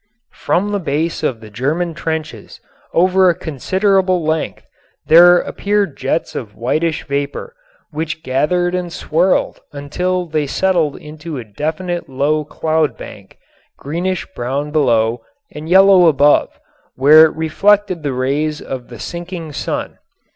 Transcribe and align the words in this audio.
From 0.33 0.71
the 0.71 0.79
base 0.79 1.21
of 1.21 1.41
the 1.41 1.51
German 1.51 1.93
trenches 1.93 2.59
over 2.91 3.29
a 3.29 3.35
considerable 3.35 4.23
length 4.23 4.65
there 5.05 5.37
appeared 5.37 5.95
jets 5.95 6.33
of 6.33 6.55
whitish 6.55 7.05
vapor, 7.05 7.55
which 7.91 8.23
gathered 8.23 8.73
and 8.73 8.91
swirled 8.91 9.59
until 9.71 10.25
they 10.25 10.47
settled 10.47 10.95
into 10.97 11.37
a 11.37 11.43
definite 11.43 12.09
low 12.09 12.43
cloud 12.43 12.97
bank, 12.97 13.37
greenish 13.77 14.25
brown 14.33 14.71
below 14.71 15.21
and 15.51 15.69
yellow 15.69 16.07
above, 16.07 16.49
where 16.95 17.25
it 17.25 17.35
reflected 17.35 18.01
the 18.01 18.11
rays 18.11 18.59
of 18.59 18.87
the 18.87 18.97
sinking 18.97 19.51
sun. 19.51 19.99